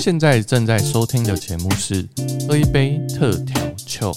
[0.00, 2.02] 现在正在收听的节目是
[2.48, 4.10] 《喝一杯特调酒》。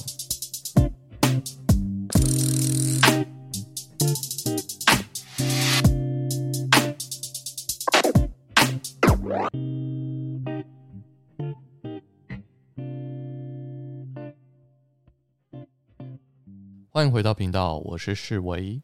[16.95, 18.79] 欢迎回到频道，我是世维。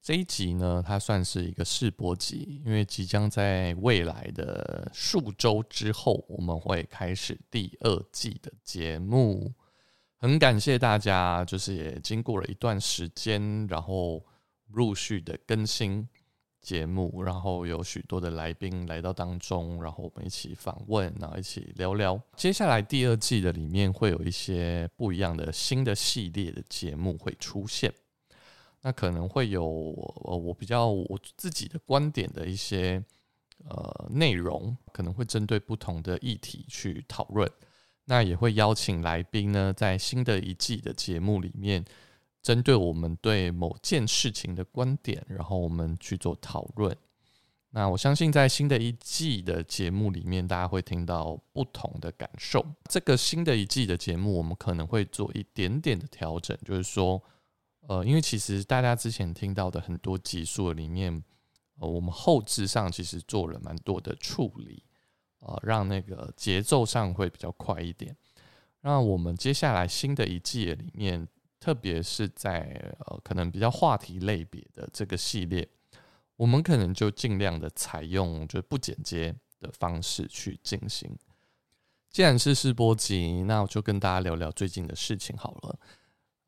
[0.00, 9.52] 这一集呢，它算是一个试播集，因为即将在未来的数周之后，我们会开始第二季的节目。
[10.16, 14.24] 很感谢大家，就是也经过了一段时间，然后
[14.68, 16.08] 陆续的更新
[16.60, 22.20] 节目，然后有许多的来宾来到当中，然后我们一起访问，然后一起聊聊。
[22.36, 27.92] 接下来第二季的里面会有一些不一样的新的系列的节目会出现。
[28.82, 33.02] 那可能会有，我比较我自己的观点的一些
[33.68, 37.50] 呃内容，可能会针对不同的议题去讨论。
[38.06, 41.84] 那也会邀请来宾呢，在新的一季的节目里面，
[42.42, 46.96] 针对我们对某件事情的观点，然后我们去做讨论。
[47.70, 52.64] 那我相信，在新的一季的节目里面，大家会听到不同的感受。
[52.88, 57.22] 这个新的一季的节目，我们可能会做一点点的调整，就是说。
[57.88, 61.24] 呃，因为其实大家之前听到的很多集数里面，
[61.78, 64.84] 呃，我们后置上其实做了蛮多的处理，
[65.40, 68.14] 呃，让那个节奏上会比较快一点。
[68.82, 71.26] 那我们接下来新的一季里面，
[71.60, 75.68] 特别是在呃可能比较话题类别的这个系列，
[76.36, 81.14] 我们可能就尽量的采用就不剪接的方式去进行。
[82.08, 85.78] 既然是试播集，那我就跟大家聊聊最近的事情好了。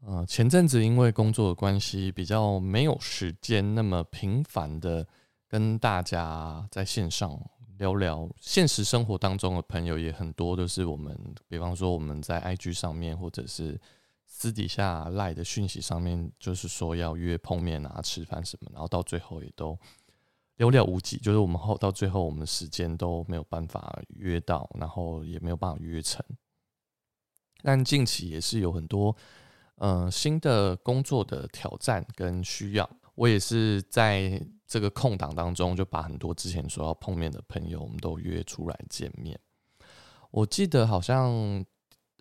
[0.04, 5.06] 呃，前阵子因为工作的关系，比较没有时间那么频繁的
[5.46, 7.40] 跟大家在线上
[7.78, 8.28] 聊聊。
[8.40, 11.16] 现实生活当中的朋友也很多，都是我们，
[11.46, 13.80] 比方说我们在 IG 上面，或者是
[14.42, 19.78] 私底下赖的讯息上面，就是说要约碰面啊、吃饭什么，然后到最后也都
[20.58, 21.16] 寥寥无几。
[21.18, 26.20] 就是我们后到最后，我们时间都没有办法约到，然后也没有办法约成。
[27.62, 29.16] 但近期也是有很多。
[29.76, 39.38] 嗯，新的工作的挑战跟需要，我也是在这个空档当中，就把很多之前说要碰面的朋友，我们都约出来见面。
[40.32, 41.64] 我记得好像，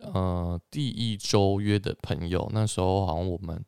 [0.01, 3.63] 呃，第一周约的朋友，那时候好像我们，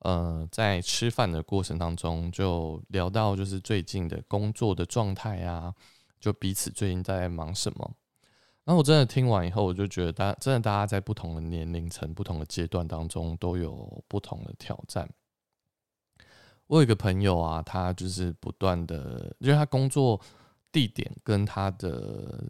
[0.00, 5.72] 呃，在吃饭的过程当中，就聊到就是最近的工作的状态啊，
[6.20, 7.94] 就彼此最近在忙什么。
[8.64, 15.08] 然后我真的听完以后，我就觉得，大真的大家在不同的年龄层、不同的阶段当中都有不同的挑战。
[16.66, 20.20] 我有一个朋友啊，他就是不断的，因为他工作
[20.70, 22.44] 地点跟他的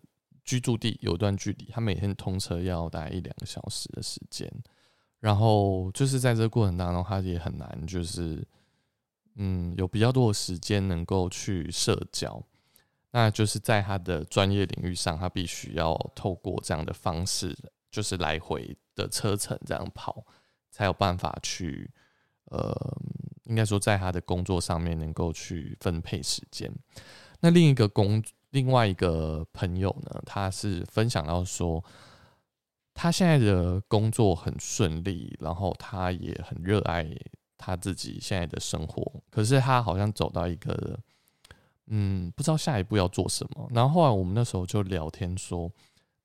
[0.48, 4.50] 居住地有一段距离，他每天通车要大概一两个小时的时间。
[5.20, 8.42] 然后就是在这个过程当中，他也很难，就是
[9.34, 12.42] 嗯，有比较多的时间能够去社交。
[13.10, 17.54] 那就是在他的专业领域上，他必须要透过这样的方式，
[17.91, 20.25] 就是来回的车程这样跑，
[20.70, 21.91] 才有办法去，
[22.44, 22.98] 呃，
[23.44, 26.72] 应该说在他的工作上面能够去分配时间。
[27.41, 31.82] 那另一个工，另外一个朋友呢，他是分享到说，
[32.94, 37.08] 他现在的工作很顺利，然后他也很热爱
[37.56, 40.98] 他自己现在的生活，可是他好像走到一个。
[41.91, 43.66] 嗯，不知道下一步要做什么。
[43.72, 45.72] 然后后来我们那时候就聊天说，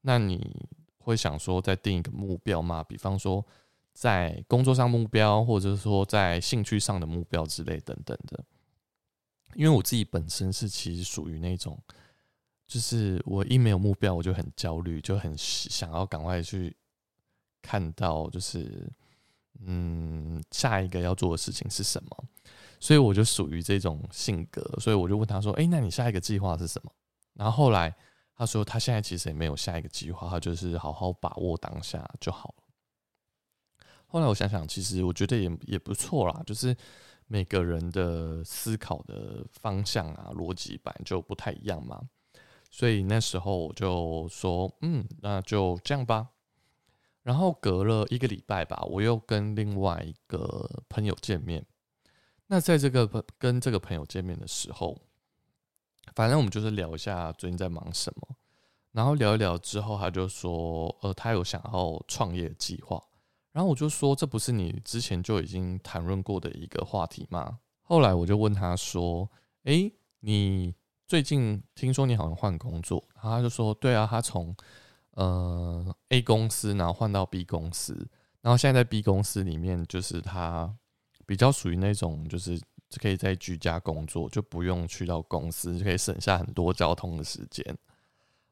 [0.01, 0.53] 那你
[0.97, 2.83] 会想说再定一个目标吗？
[2.83, 3.41] 比方说
[3.93, 8.43] 在工作上目标，或者是说在兴趣上的目标之类等等的。
[9.55, 11.81] 因为我自己本身是其实属于那种，
[12.73, 16.75] 就是我一没有目标我就很焦虑，就很想要赶快去
[17.61, 18.91] 看到，就是
[19.63, 22.25] 嗯下一个要做的事情是什么。
[22.79, 26.91] 所以我就属于这种性格，所以我就问他说：“哎，那你下一个计划是什么？”
[27.35, 27.95] 然后后来
[28.35, 36.75] 他说：“他现在其实也没有下一个计划，他就是好好把握当下就好了。”后来我想想，其实我觉得也也不错啦，就是
[37.27, 42.01] 每个人的思考的方向啊、逻辑本来就不太一样嘛。
[42.75, 46.29] 所以那时候我就说：“嗯，那就这样吧。”
[47.21, 51.63] 然后隔了一个礼拜吧，我又跟另外一个朋友见面。
[52.47, 54.97] 那在这个跟这个朋友见面的时候，
[56.15, 58.35] 反正我们就是聊一下最近在忙什么，
[58.91, 62.99] 然后聊一聊之后，他就说，呃，他有想要创业计划。
[63.51, 67.59] 然后我就说，这不是你之前就已经谈论过的一个话题吗？
[67.83, 69.29] 后来我就问他说，
[69.65, 70.73] 诶，你
[71.13, 73.03] 最近听说你好像换工作？
[73.13, 74.51] 然后他就说，对啊，他从
[75.11, 77.93] 呃 A 公司然后换到 B 公司，
[78.41, 80.75] 然后现在在 B 公司里面，就是他
[81.27, 82.59] 比较属于那种就是
[82.99, 87.63] 可以在居家工作，就不用去到公司，就可以省下很多交通的时间。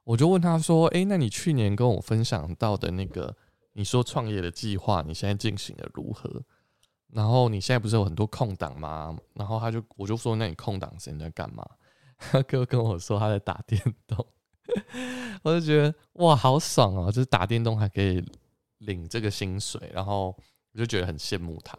[0.04, 3.36] 我就问他说，诶，那你去年跟我分享到的那个？
[3.74, 6.44] 你说创业的计划，你现在进行的如何？
[7.08, 9.18] 然后你现在不是有很多空档吗？
[9.34, 11.66] 然后他就我就说，那你空档时间在干嘛？
[12.32, 14.26] 他哥跟我说他在打电动，
[15.44, 17.12] 我就觉得哇，好爽哦！
[17.12, 18.24] 就是打电动还可以
[18.78, 20.36] 领这个薪水，然后
[20.72, 21.78] 我就觉得很羡慕他。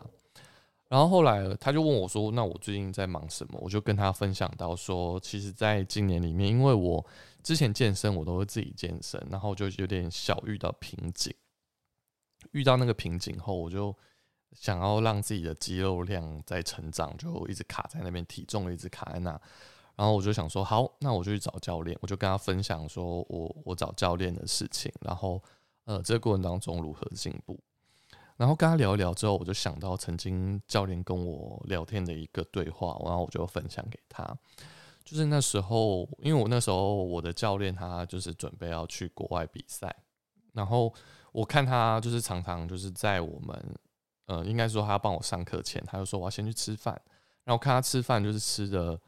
[0.88, 7.02] 然后后来他就问我说：“那我最近在忙什么？”我就跟他分享到说：“其实，在今年里面，因为我
[7.42, 11.34] 之前健身，我都会自己健身，然后就有点小遇到瓶颈。”
[12.52, 13.96] 遇到那个瓶颈后，我就
[14.52, 19.40] 想要让自己的肌肉量在成长，就一直卡在那边，体重一直卡在那。
[20.02, 21.96] 然后我就想说，好，那我就去找教练。
[22.00, 25.40] 我就跟他分享说我我找教练的事情，然后
[25.84, 27.56] 呃，这个过程当中如何进步。
[28.36, 34.24] 然后跟他聊一聊之后，我就想到曾经教练跟我聊天的一个对话，然后我就分享给他。
[35.04, 39.94] 就是那时候，因为我那时候我的教练他就是准备要去国外比赛，
[40.52, 40.92] 然后。
[41.32, 43.74] 我看他就是常常就是在我们，
[44.26, 46.92] 呃，应该说他要帮我上课前，他就说我要先去吃饭，
[47.44, 49.00] 然后看他吃饭就是吃的，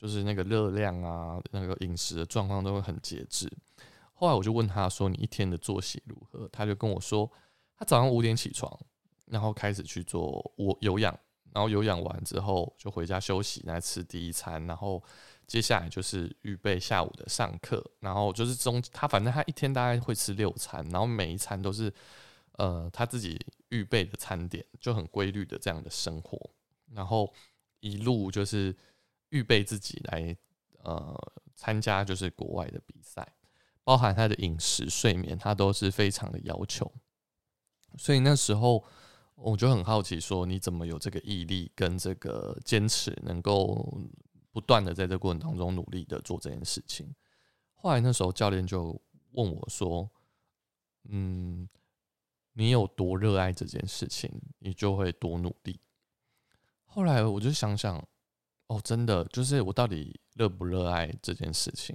[0.00, 3.50] 就是那个热量啊，那个饮食的状况都会很节制。
[4.14, 7.30] 后来我就问他说：“你一天的作息如何？”他就跟我说
[7.76, 8.74] ：“他早上五点起床，
[9.26, 11.12] 然后开始去做我有氧，
[11.52, 15.02] 然后有氧完之后就回家休息，来吃第一餐，然后。”
[15.50, 21.92] 接下来就是预备下午的上课，然后就是中他反正他一天大概会吃六餐，然后每一餐都是
[22.52, 23.36] 呃他自己
[23.70, 26.38] 预备的餐点，就很规律的这样的生活，
[26.92, 27.34] 然后
[27.80, 28.72] 一路就是
[29.30, 30.36] 预备自己来
[30.84, 33.34] 呃参加就是国外的比赛，
[33.82, 36.92] 包含他的饮食、睡眠，他都是非常的要求，
[37.98, 38.84] 所以那时候
[39.34, 44.00] 我就很好奇，说你怎么有这个毅力跟这个坚持，能够。
[44.52, 47.14] 不断的在这过程当中努力的做这件事情。
[47.72, 49.00] 后来那时候教练就
[49.30, 50.10] 问我说
[51.08, 51.68] ：“嗯，
[52.54, 54.28] 你有多热爱这件事情，
[54.58, 55.80] 你就会多努力。”
[56.84, 58.04] 后来我就想想，
[58.70, 61.94] 哦，真的就是我到底热不热爱这件事情？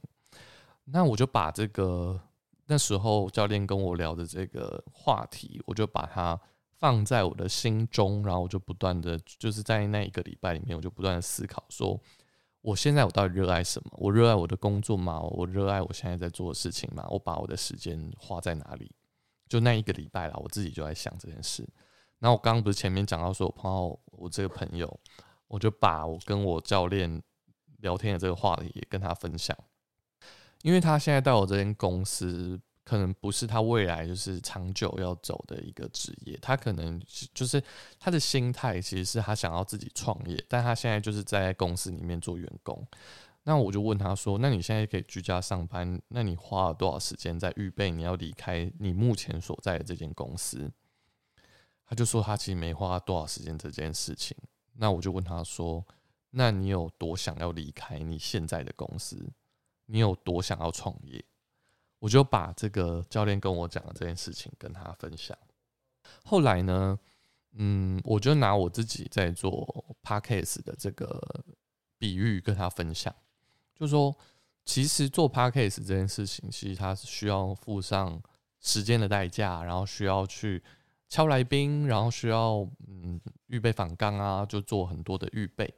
[0.84, 2.20] 那我就把这个
[2.66, 6.38] 那时候教练跟我聊的这个话题，我就把它
[6.78, 11.98] 放在我的心中，然后我就不断的就是在那一个礼拜里面，我就不断的思考说。
[12.60, 13.92] 我现在我到底热爱什么？
[13.94, 15.22] 我热爱我的工作吗？
[15.22, 17.06] 我热爱我现在在做的事情吗？
[17.10, 18.92] 我把我的时间花在哪里？
[19.48, 21.66] 就那一个礼拜了，我自己就在想这件事。
[22.20, 25.00] 那我刚刚不是前面讲到说，我碰到我这个朋友，
[25.48, 27.22] 我就把我跟我教练
[27.80, 29.58] 聊天的这个话题也跟他分享，
[30.62, 32.60] 因为他现在到我这间公司。
[32.86, 37.02] 可能不是他未来就是长久要走的一个职业，他可能
[37.34, 37.60] 就是
[38.00, 42.88] 他的心态其实是他想要自己创业，但他现在就是在公司里面做员工。
[43.42, 50.72] 那我就问他说：“那你现在可以居家上班，那你花了多少时间在预备你要离开你目前所在的这间公司？”
[51.90, 54.38] 他就说他其实没花多少时间这件事情。
[54.78, 55.86] 那我就问他说
[56.32, 59.30] ：“那你有多想要离开你现在的公司？
[59.86, 61.24] 你有多想要创业？”
[62.00, 65.36] 我就把这个教练跟我讲的这件事情跟他分享。
[66.24, 67.00] 后来呢，
[67.54, 71.44] 嗯，我就拿我自己在做 podcast 的这个
[71.98, 73.16] 比喻跟他分享，
[73.74, 74.16] 就说
[74.66, 78.22] 其实做 podcast 这件事情，其实它是需要付上
[78.60, 80.62] 时间的代价，然后需要去
[81.08, 85.74] 敲来宾，然后需要嗯预备访刚啊，就做很多的预备。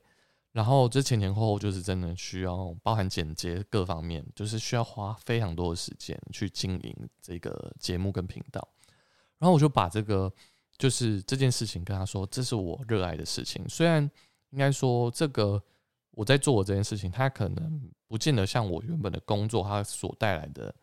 [0.54, 8.68] 然后这前前后后就是真的需要包含剪接各方面，就是需要花非常多的时间去经营这个节目跟频道。
[9.38, 10.34] 然后我就把这个
[10.78, 13.64] 就是这件事情跟他说，这是我热爱的事情。
[13.70, 14.10] 虽然
[14.50, 15.62] 应该说这个
[16.12, 20.74] 我在做这件事情，它可能不见得像我原本的工作它所带来的，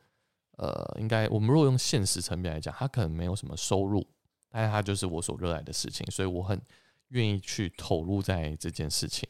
[0.59, 4.07] 呃，应该我们如果用现实层面来讲，它可能没有什么收入，
[4.55, 6.61] 但是它就是我所热爱的事情，所以我很
[7.09, 9.29] 愿意去投入在这件事情。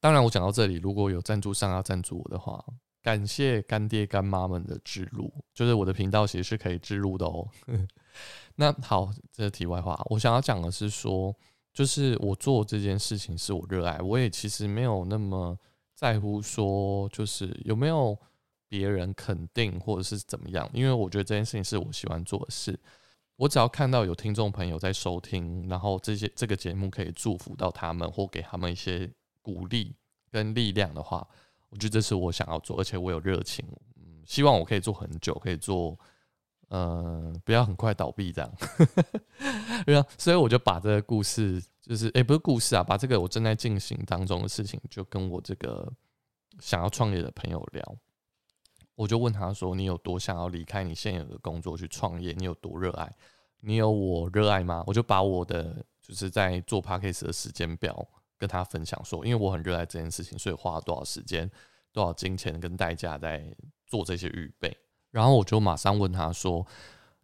[0.00, 2.64] 当然，我讲到这里，如果有赞助商要赞助我的话，
[3.02, 7.46] 感谢干爹干妈们的植入，就是我的频道其实是可以植入的哦。
[8.56, 10.02] 那好，这是题外话。
[10.08, 11.36] 我想要讲的是说，
[11.74, 15.54] 就是我做这件事情是我热爱，我也其实没有那么
[15.94, 18.16] 在乎说，就是有没有
[18.70, 22.80] 别人肯定或者是怎么样，因为我觉得这件事情是我喜欢做的事。
[23.40, 29.96] 我只要看到有听众朋友在收听，然后这些这个节目可以祝福到他们，或给他们一些鼓励
[30.30, 31.26] 跟力量的话，
[31.70, 33.64] 我觉得这是我想要做，而且我有热情，
[33.96, 35.98] 嗯，希望我可以做很久，可以做，
[36.68, 38.52] 呃，不要很快倒闭这样。
[39.86, 45.90] 对啊，所以我就把这个故事，就是诶，不是故事啊，把这个我正在进行当中的事情，就跟我这个
[46.58, 47.96] 想要创业的朋友聊。
[49.00, 52.34] 我就问他说：“你有多想要离开你现有的工作去创业？
[52.36, 53.10] 你有多热爱？
[53.60, 61.50] 你有我热爱吗？”我就把我的就是在做 p a c k a g e 的时间表跟他分享说：“因为我很热爱这件事情，所以花了多少时间、
[61.94, 63.42] 多少金钱跟代价在
[63.86, 64.76] 做这些预备。”
[65.10, 66.66] 然后我就马上问他说：“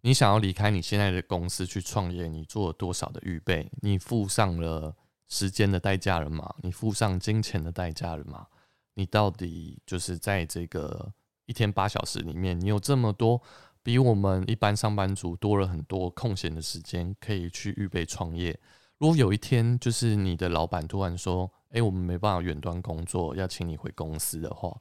[0.00, 2.26] 你想要离开你现在的公司去创业？
[2.26, 3.70] 你做了多少的预备？
[3.82, 4.96] 你付上了
[5.28, 6.54] 时间的代价了吗？
[6.62, 8.46] 你付上金钱的代价了吗？
[8.94, 11.12] 你到底就是在这个？”
[11.46, 13.40] 一天八小时里面，你有这么多
[13.82, 18.58] 比我们一般上班族多了很多空闲的时间，可以去预备创业。
[18.98, 24.76] 如果有一天，就是你的老板突然说：“哎，我们没办法远端工作，要请你回公司的话，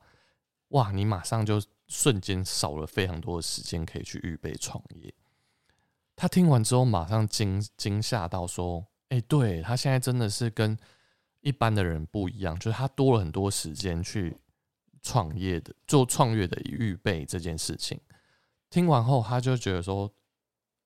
[0.69, 5.13] 哇，你马上就瞬间少了非常多的时间可以去预备创业。”
[6.15, 10.77] 他听完之后，马上惊惊吓到说：“哎，对他现在真的是跟
[11.41, 14.37] 一般的人不一样，就是他多了很多时间去。”
[15.05, 18.01] 创业的做创业的预备这件事情，
[18.71, 20.11] 听完后他就觉得说，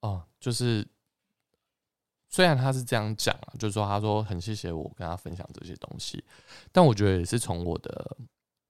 [0.02, 0.86] 哦，就是
[2.28, 6.22] 虽然他是这样讲啊，就是说他说很谢谢我跟他分享这些东西，
[6.74, 8.18] 但我觉得也是从我的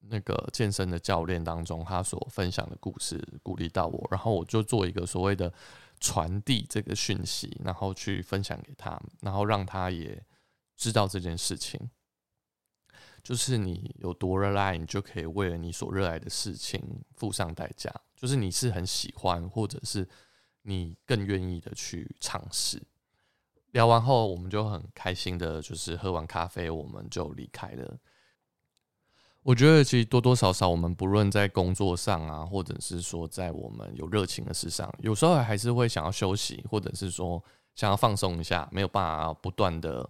[0.02, 5.52] 那个健身的教练当中他所分享的故事鼓励到我，然后我就做一个所谓的
[6.00, 10.24] 传递这个讯息，然后去分享给他，然后让他也
[10.78, 11.90] 知道这件事情。
[13.30, 16.82] 就是你有多热爱，你就可以为了你所热爱的事情
[17.16, 17.94] 付上代价。
[18.16, 20.10] 就是你是很喜欢，或者是
[20.64, 22.82] 你更愿意的去尝试。
[23.70, 28.00] 聊完后，我们就很开心的，就是喝完咖啡，我们就离开了。
[29.44, 37.44] 我觉得其实多多少少，我们不论在工作上啊，或者是说在我们有热情的事上，有时候还是会想要休息，或者是说
[37.76, 40.10] 想要放松一下，没有办法不断的。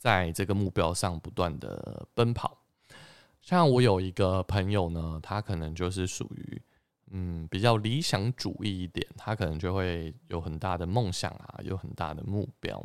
[0.00, 2.56] 在这个目标上不断的奔跑，
[3.40, 6.62] 像我有一个朋友呢，他可能就是属于
[7.10, 12.84] 嗯比较理想主义一点，他可能就会有很大的梦想啊，有很大的目标。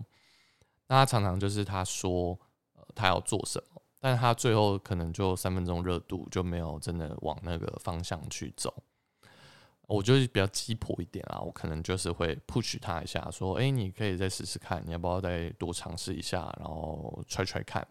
[0.88, 2.38] 那他常常就是他说
[2.76, 8.74] 呃他要做什么，但他最后可能就三分钟热度，就没有真的往那个方向去走。
[9.88, 17.86] 我就是比较鸡婆一点啊，我可能就是会 push 他一下，说：“哎，你可以再试试看，你要不要再多尝试一下，然后 try try 看，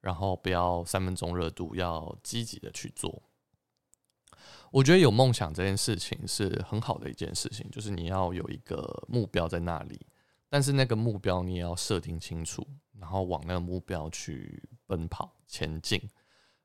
[0.00, 3.22] 然后不要三分钟热度，要积极的去做。”
[4.72, 10.06] 我觉得有梦想这件事情是很好的一件事情，就是你要有一个目标在那里，
[10.48, 12.66] 但是那个目标你也要设定清楚，
[12.98, 16.00] 然后往那个目标去奔跑前进。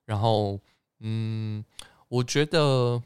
[0.06, 0.60] 然后，
[1.00, 1.64] 嗯，
[2.08, 3.02] 我觉得。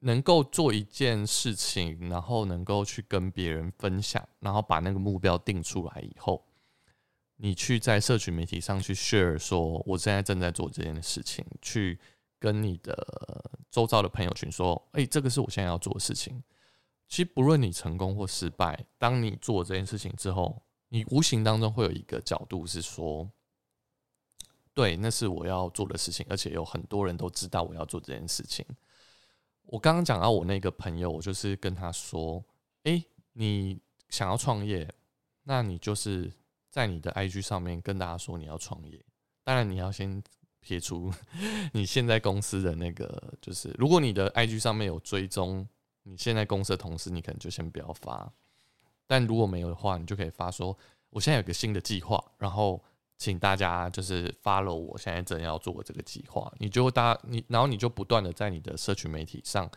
[0.00, 6.44] 能够做一件事情，然后能够去跟别人分享，然后把那个目标定出来以后，
[7.36, 11.98] 你去在社群媒体上去 share，说我现在正在做这件事情，去
[12.38, 16.42] 跟你的周遭的朋友群说，哎，这个是我现在要做的事情。
[17.08, 23.30] 其实不论你成功或失败，当你做这件事情之后，你无形当中会有一个角度是说，
[24.72, 28.64] 对，那是我要做的事情，而且有很多人都知道我要做这件事情。
[29.66, 32.44] 我刚刚讲到我那个朋友，我就是跟他说
[32.84, 34.92] ：“哎，你想要创业，
[35.44, 36.32] 那你就是
[36.74, 39.00] 在你的 IG 上面跟大家说你要创业。
[39.44, 40.20] 当然，你要先
[40.58, 41.12] 撇除
[41.72, 45.64] 你现在公司的那个，就是如果你的 IG 上面有追踪
[46.02, 48.28] 你现在公司的同事，你可能就先不要发。
[49.06, 50.76] 但如果没有的话，你就可以发说：
[51.10, 52.82] 我现在有个新的计划，然后。”
[53.16, 59.70] 请大家就是 follow 我现在正要做的这个计划，你就大你，然后你就不断的在你的社群媒体上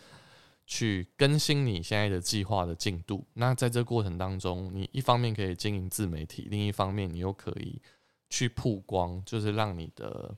[0.67, 3.25] 去更新你现在的计划的进度。
[3.33, 7.81] 那在这过程当中，你一方面可以经营自媒体，另一方面你又可以
[8.29, 10.35] 去曝光，就是让你的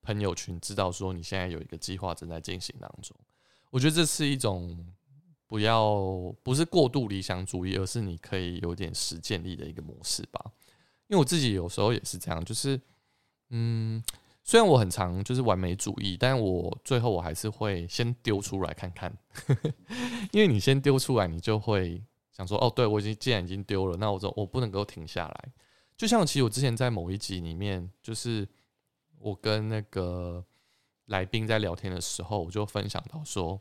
[0.00, 3.16] 朋友群知道说你现在有一个计划正在进行当中。
[3.70, 4.86] 我觉得这是一种
[5.48, 5.92] 不要
[6.42, 10.40] 不是过度理想主义，而是你可以有点实践力的一个模式吧。
[11.08, 12.80] 因为我自己有时候也是这样，就是，
[13.50, 14.02] 嗯，
[14.44, 19.16] 虽然我很常就是完美主义，但我最后我还是会先丢出来看看，
[20.32, 25.52] 因为你先丢出来，你就会想说，哦，对我已经既然已经丢了，那我我不能够停下来。
[25.96, 28.48] 就像其实我之前在某一集里面，就是
[29.18, 30.44] 我跟那个
[31.06, 33.60] 来宾在聊天的时候，我就分享到说，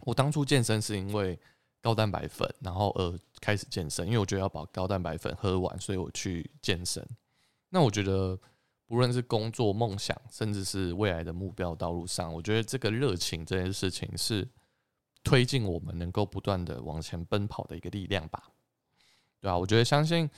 [0.00, 1.38] 我当初健身是因为
[1.82, 7.06] 高蛋白粉，然后呃开始健身，因为我觉得要把高蛋白粉喝完，所以我去健身。
[7.68, 8.38] 那我觉得，
[8.88, 14.48] 不论是工作梦想，甚至是未来的目标道路上，我觉得这个热情这件事情是
[15.22, 18.42] 推进我们能够不断的往前奔跑的一个力量吧，
[19.40, 19.56] 对啊？
[19.56, 20.28] 我觉得相信。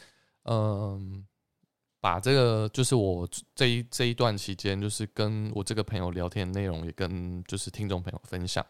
[0.44, 1.26] 嗯，
[2.00, 8.64] 把这个就是我这一这一段期间，就是跟我这个朋友聊天的内容，也跟就是听众朋友分享。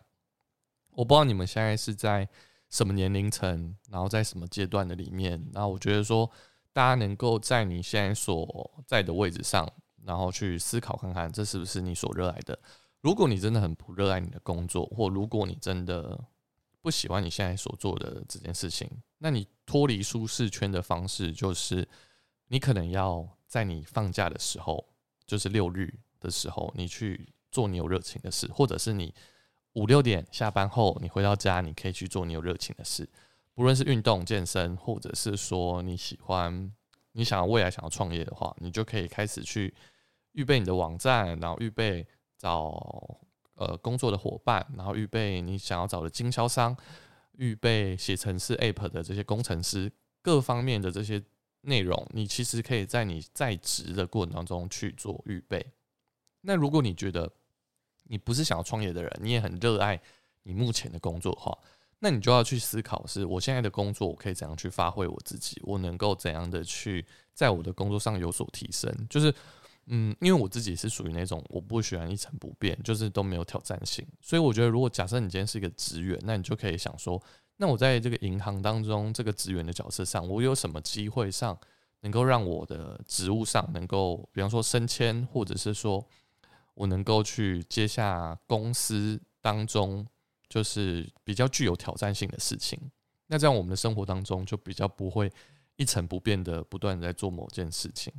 [0.90, 2.28] 我不知道你们现在是在
[2.70, 5.40] 什么年龄层，然后在什么阶段的里面。
[5.52, 6.28] 那我觉得说，
[6.72, 9.70] 大家能够在你现在所在的位置上，
[10.04, 12.58] 然后去思考看看，这是不是你所热爱的。
[13.00, 16.22] 如果你真的很不热爱你的工作，或如果你真的
[16.80, 19.46] 不喜欢你现在所做的这件事情，那你。
[19.66, 21.88] 脱离舒适圈的方式，就是
[22.48, 24.84] 你可能要在你放假的时候，
[25.24, 29.14] 就是六日的时候，你去做你有热情的事，或者是你
[29.74, 33.08] 五六点下班后，你回到家，你可以去做你有热情的事，
[33.60, 36.72] 无论是运动、健身，或者是说你喜欢，
[37.12, 39.74] 你想要未来想要创业的话，你就可以开始去
[40.32, 42.06] 预备你的网站，然后预备
[42.38, 43.20] 找
[43.56, 46.74] 呃工作的伙伴，然后预备你想要找的经销商。
[47.32, 51.22] 预备写程式 App 的这些工程师，各方面的这些
[51.60, 55.66] 内容，你其实可以在你在职的过程当中去做预备。
[56.40, 57.30] 那如果你觉得
[58.04, 60.00] 你不是想要创业的人，你也很热爱
[60.44, 61.58] 你目前的工作的话，
[62.00, 65.60] 那你就要去思考：是我现在的工作，我可以怎样去发挥我自己？
[65.64, 68.92] 我能够怎样的去在我的工作上有所提升？
[69.08, 69.32] 就是。
[69.92, 77.20] 嗯，因为我自己是属于那种我不喜欢一成不变，就是都没有挑战性，所以我觉得，如果假设你今天是一个职员，那你就可以想说，
[77.56, 81.58] 那我在这个银行当中这个职员的角色上，我有什么机会上
[82.02, 86.06] 能够让我的职务上能够，比方说升迁，或者是说
[86.74, 90.06] 我能够去接下公司当中
[90.50, 92.78] 就是比较具有挑战性的事情，
[93.28, 95.32] 那这样我们的生活当中就比较不会
[95.76, 98.12] 一成不变的不断在做某件事情。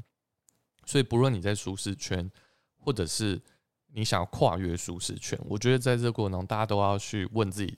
[0.86, 2.32] 所以，不论你在舒适圈，
[2.78, 3.40] 或者是
[3.88, 7.78] 你想要跨越舒适圈，我觉得在这过程中，大家都要去问自己，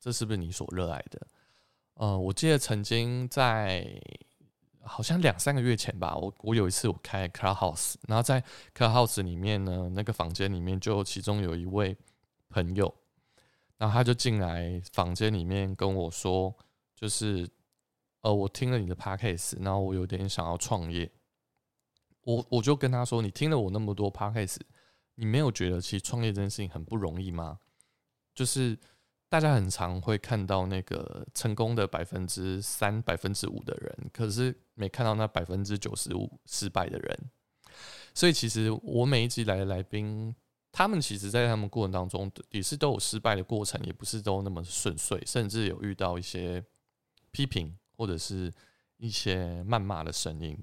[0.00, 1.26] 这是不是你所热爱的？
[1.94, 3.86] 呃，我记得曾经在
[4.82, 8.42] 好像两三个月前吧，我我有一次我开 Clubhouse，然后在
[8.74, 11.94] Clubhouse 里面呢，那个房间里面就其中有一位
[12.48, 12.92] 朋友，
[13.80, 16.54] 然后他就进来房间里面跟我说，
[16.94, 17.48] 就是
[18.20, 21.10] 呃，我听了你的 Podcast，然后我有点想要创业。
[22.24, 24.58] 我我就跟他说：“你听了我那么多 podcast，
[25.14, 27.58] 你没有觉得其实创业这件事情很不容易吗？
[28.34, 28.78] 就是
[29.30, 37.30] 大家很常会看到那个成功的百分之三、百分之五的人，可是没看到那百分之九十五失败的人。
[38.14, 40.36] 所以其实我每一集来的来宾，
[40.72, 46.64] 他们其实在他们过程当中也是都有失败的过程，也不是都那么顺遂，甚至有遇到一些
[47.32, 48.52] 批评或者是
[48.96, 50.56] 一些谩骂的声音。”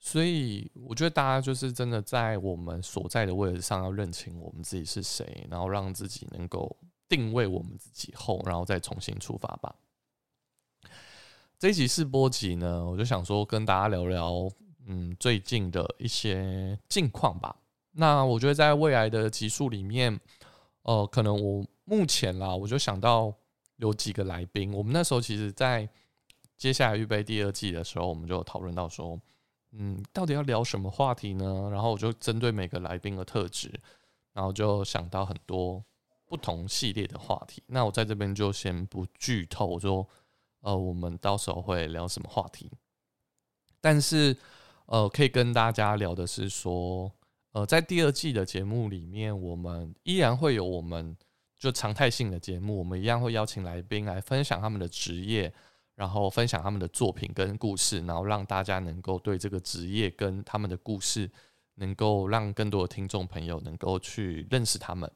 [0.00, 6.76] 所以我觉得大家就是真的在我们所在的位置上要认清我们自己是谁，然后让自己能够
[7.08, 9.74] 定位我们自己后，然后再重新出发吧。
[11.58, 14.48] 这一集试播集呢，我就想说跟大家聊聊，
[14.86, 17.56] 嗯，最近的一些近况吧。
[17.98, 20.18] 那我觉得在未来的集数里面，
[20.82, 23.34] 呃，可能我目前啦，我就想到
[23.76, 24.72] 有几个来宾。
[24.72, 25.88] 我们那时候其实，在
[26.56, 29.20] 接下来预备第二季的时候，我们就讨论到说。
[29.72, 31.68] 嗯，到底要聊什么话题呢？
[31.70, 33.70] 然后我就针对每个来宾的特质，
[34.32, 35.84] 然后就想到很多
[36.24, 37.62] 不同系列的话题。
[37.66, 40.08] 那我在这边就先不剧透，说
[40.62, 42.72] 呃，我们到时候会聊什么话题。
[43.78, 44.34] 但是
[44.86, 47.12] 呃，可以跟大家聊的是说，
[47.52, 51.16] 呃，在第二季的节目里面，我们依然会有我们
[51.58, 55.52] 就常态性的节目，我们一样会邀请来宾来分享他们的职业。
[55.98, 61.28] 然后分享他们的作品跟故事，然后让大家能够对这个职业跟他们的故事，
[61.74, 65.10] 能够让更多的听众朋友能够去认识他们。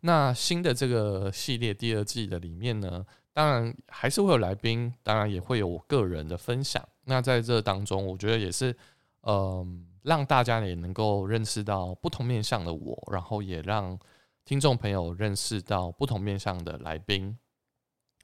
[0.00, 6.86] 那新的这个系列第二季的里面呢，当然还是会有来宾，当然也会有我个人的分享。
[7.04, 8.76] 那在这当中，我觉得也是，
[9.22, 13.98] 嗯，让大家也能够认识到不同面向的我，然后也让
[14.44, 17.38] 听众朋友认识到不同面向的来宾。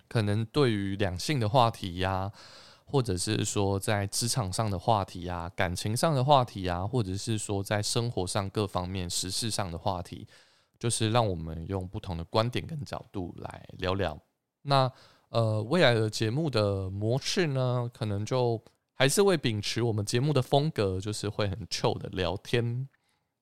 [0.08, 2.32] 可能对于两性的话题呀，
[2.84, 10.26] 或者是说在职场上的话题呀、感情上的话题呀，或者是说在生活上各方面时事上的话题，
[10.78, 14.18] 就是让我们用不同的观点跟角度来聊聊。
[14.62, 14.90] 那
[15.28, 18.58] 呃，未来的节目的模式呢，可能就
[18.98, 22.88] 还是会秉持我们节目的风格，就是会很 chill 的聊天。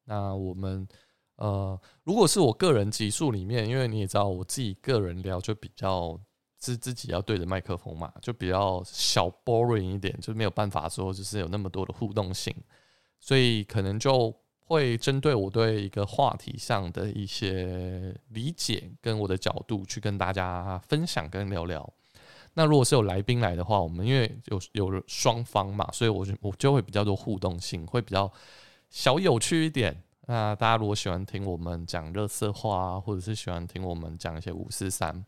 [0.05, 0.87] 那我们
[1.37, 6.21] 呃，如果是我个人集数里面，因为你也知道，我自己个人聊就比较
[6.59, 12.55] 自自己要对着麦克风嘛，就比较小 boring 一点，就没有办法说就是有那么多的互动性，
[13.19, 14.33] 所以可能就。
[14.69, 21.89] 会针对我对一个话题上的一些理解，跟我的角度去跟大家分享跟聊聊。
[22.59, 28.33] 那如果是有来宾来的话，我们因为有有双方嘛，所以我就我就会比较多互动性，会比较
[28.89, 30.03] 小有趣一点。
[30.23, 35.23] 那大家如果喜欢听我们讲热色话，或者是喜欢听我们讲一些五四三，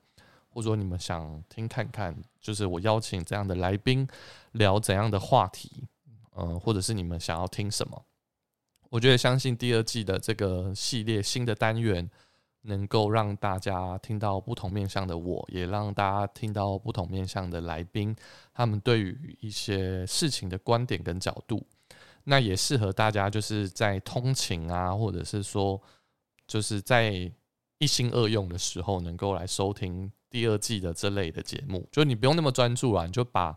[0.49, 4.09] 或者说你们想听看看，就是我邀请这样的来宾
[4.53, 5.87] 聊怎样的话题，
[6.35, 8.03] 嗯，或者是你们想要听什么？
[8.89, 12.11] 我觉得相信第二季的这个系列新的单元，
[12.63, 18.15] 能够让大家听到不同面向的我，也让大家听到不同面向的来宾，
[18.53, 21.65] 他们对于一些事情的观点跟角度。
[22.25, 25.81] 那也适合大家就是在通勤啊，或者是说
[26.47, 27.33] 就是在
[27.79, 31.89] 一心二用的时候，能够来收听第二季的这类的节目。
[31.91, 33.57] 就你不用那么专注啊，你就把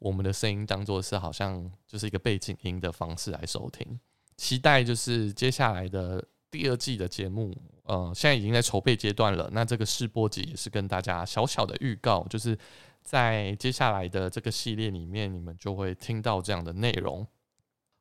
[0.00, 4.00] 我们的声音当做是好像就是一个背景音的方式来收听。
[4.36, 7.54] 期待就是接下来的第二季的节目，
[7.88, 9.48] 呃，现在已经在筹备阶段了。
[9.52, 12.56] 那这个试播集也是跟大家小小的预告，就是
[13.02, 17.26] 在接下来的这个系列里面，你们就会听到这样的内容。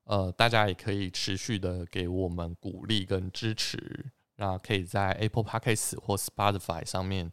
[0.04, 7.32] 呃，大家也可以持续的给我们鼓励跟支持，那可以在 Apple Podcasts 或 Spotify 上面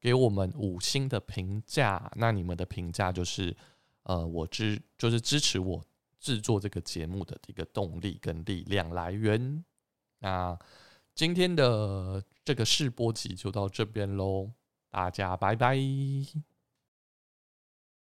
[0.00, 2.10] 给我们五星的评价。
[2.16, 3.56] 那你们的评价就是，
[4.02, 5.82] 呃，我支就是支持我。
[6.22, 9.64] 制作这个节目的一个动力跟力量来源。
[10.18, 10.54] 那
[11.14, 14.50] 今天的这个试播集就到这边喽，
[14.90, 15.76] 大家拜拜。